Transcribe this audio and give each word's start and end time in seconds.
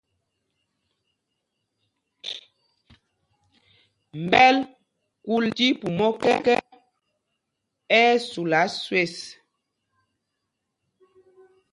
Mbɛ̂l 4.23 4.57
kúl 5.25 5.45
tí 5.57 5.67
pum 5.79 5.97
ɔ́kɛ, 6.07 6.33
ɛ́ 7.99 8.03
ɛ́ 8.11 8.19
sula 8.29 8.61
swes. 8.81 9.15